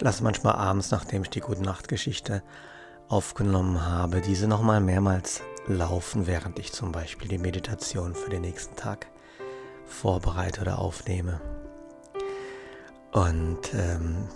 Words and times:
Lasse 0.00 0.24
manchmal 0.24 0.54
abends, 0.54 0.90
nachdem 0.90 1.22
ich 1.22 1.30
die 1.30 1.40
Gute 1.40 1.62
Nacht 1.62 1.88
Geschichte 1.88 2.42
aufgenommen 3.08 3.86
habe, 3.86 4.22
diese 4.22 4.48
nochmal 4.48 4.80
mehrmals 4.80 5.42
laufen, 5.66 6.26
während 6.26 6.58
ich 6.58 6.72
zum 6.72 6.90
Beispiel 6.90 7.28
die 7.28 7.38
Meditation 7.38 8.14
für 8.14 8.30
den 8.30 8.42
nächsten 8.42 8.76
Tag 8.76 9.08
vorbereite 9.84 10.62
oder 10.62 10.78
aufnehme. 10.78 11.40
Und 13.12 13.74
ähm, 13.74 14.28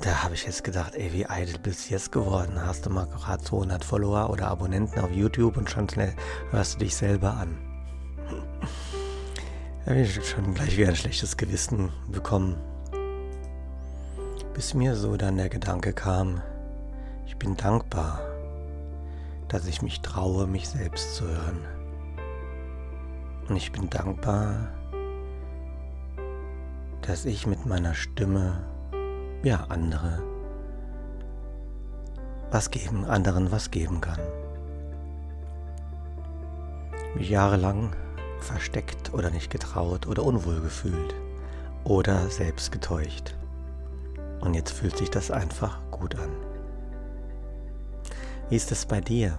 da 0.00 0.22
habe 0.22 0.34
ich 0.34 0.44
jetzt 0.44 0.62
gedacht, 0.62 0.94
ey, 0.94 1.12
wie 1.12 1.26
eitel 1.26 1.58
bist 1.58 1.88
du 1.88 1.94
jetzt 1.94 2.12
geworden? 2.12 2.64
Hast 2.64 2.86
du 2.86 2.90
mal 2.90 3.06
gerade 3.06 3.42
200 3.42 3.84
Follower 3.84 4.30
oder 4.30 4.46
Abonnenten 4.46 5.00
auf 5.00 5.10
YouTube 5.10 5.56
und 5.56 5.68
schon 5.68 5.88
hörst 6.50 6.74
du 6.74 6.78
dich 6.78 6.94
selber 6.96 7.34
an. 7.34 7.58
Da 9.84 9.94
habe 9.94 10.02
ich 10.02 10.28
schon 10.28 10.52
gleich 10.52 10.76
wieder 10.76 10.88
ein 10.88 10.96
schlechtes 10.96 11.38
Gewissen 11.38 11.90
bekommen. 12.12 12.58
Bis 14.58 14.74
mir 14.74 14.96
so 14.96 15.16
dann 15.16 15.36
der 15.36 15.48
Gedanke 15.48 15.92
kam, 15.92 16.42
ich 17.26 17.36
bin 17.36 17.56
dankbar, 17.56 18.18
dass 19.46 19.68
ich 19.68 19.82
mich 19.82 20.00
traue, 20.00 20.48
mich 20.48 20.68
selbst 20.68 21.14
zu 21.14 21.28
hören. 21.28 21.64
Und 23.48 23.54
ich 23.54 23.70
bin 23.70 23.88
dankbar, 23.88 24.70
dass 27.02 27.24
ich 27.24 27.46
mit 27.46 27.66
meiner 27.66 27.94
Stimme, 27.94 28.64
ja, 29.44 29.64
andere 29.68 30.24
was 32.50 32.72
geben, 32.72 33.04
anderen 33.04 33.52
was 33.52 33.70
geben 33.70 34.00
kann. 34.00 34.18
Mich 37.14 37.30
jahrelang 37.30 37.92
versteckt 38.40 39.14
oder 39.14 39.30
nicht 39.30 39.52
getraut 39.52 40.08
oder 40.08 40.24
unwohl 40.24 40.60
gefühlt 40.60 41.14
oder 41.84 42.26
selbst 42.26 42.72
getäuscht. 42.72 43.36
Und 44.40 44.54
jetzt 44.54 44.72
fühlt 44.72 44.96
sich 44.96 45.10
das 45.10 45.30
einfach 45.30 45.78
gut 45.90 46.14
an. 46.16 46.30
Wie 48.48 48.56
ist 48.56 48.72
es 48.72 48.86
bei 48.86 49.00
dir? 49.00 49.38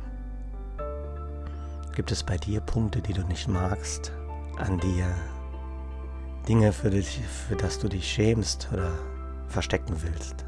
Gibt 1.95 2.11
es 2.11 2.23
bei 2.23 2.37
dir 2.37 2.61
Punkte, 2.61 3.01
die 3.01 3.13
du 3.13 3.23
nicht 3.23 3.47
magst, 3.47 4.11
an 4.57 4.79
dir 4.79 5.07
Dinge, 6.47 6.71
für, 6.71 6.89
dich, 6.89 7.19
für 7.47 7.55
das 7.55 7.79
du 7.79 7.87
dich 7.87 8.09
schämst 8.09 8.69
oder 8.71 8.91
verstecken 9.47 9.95
willst? 10.01 10.45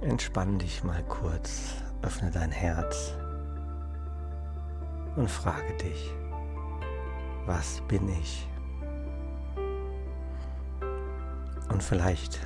Entspann 0.00 0.58
dich 0.58 0.82
mal 0.82 1.02
kurz, 1.04 1.76
öffne 2.02 2.30
dein 2.30 2.50
Herz 2.50 3.14
und 5.16 5.30
frage 5.30 5.76
dich, 5.76 6.12
was 7.46 7.80
bin 7.86 8.08
ich? 8.08 8.48
Und 11.72 11.82
vielleicht 11.82 12.38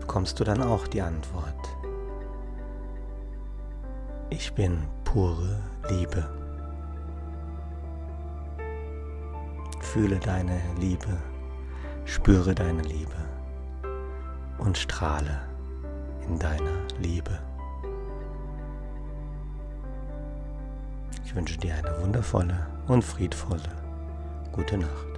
bekommst 0.00 0.40
du 0.40 0.44
dann 0.44 0.60
auch 0.60 0.88
die 0.88 1.00
Antwort. 1.00 1.54
Ich 4.30 4.52
bin 4.52 4.82
pure 5.04 5.60
Liebe. 5.88 6.28
Fühle 9.80 10.18
deine 10.18 10.60
Liebe, 10.80 11.16
spüre 12.04 12.52
deine 12.52 12.82
Liebe 12.82 13.14
und 14.58 14.76
strahle 14.76 15.42
in 16.26 16.38
deiner 16.38 16.80
Liebe. 16.98 17.38
Ich 21.24 21.34
wünsche 21.36 21.58
dir 21.58 21.74
eine 21.76 22.02
wundervolle 22.02 22.66
und 22.88 23.02
friedvolle 23.02 23.62
gute 24.52 24.78
Nacht. 24.78 25.13